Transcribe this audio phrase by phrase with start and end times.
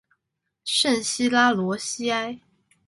[0.65, 2.39] 圣西拉罗西埃。